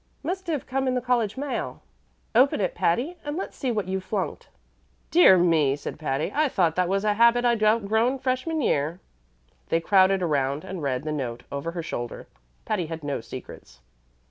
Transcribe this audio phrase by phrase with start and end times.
[0.23, 1.83] Must have come in the college mail.
[2.33, 4.47] Open it, Patty, and let's see what you've flunked."
[5.11, 8.99] "Dear me!" said Patty, "I thought that was a habit I'd outgrown freshman year."
[9.69, 12.25] They crowded around and read the note over her shoulder.
[12.65, 13.81] Patty had no secrets.